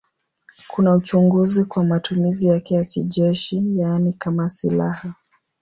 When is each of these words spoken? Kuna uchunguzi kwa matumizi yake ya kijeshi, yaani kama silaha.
Kuna 0.67 0.93
uchunguzi 0.95 1.63
kwa 1.65 1.83
matumizi 1.83 2.47
yake 2.47 2.75
ya 2.75 2.85
kijeshi, 2.85 3.79
yaani 3.79 4.13
kama 4.13 4.49
silaha. 4.49 5.13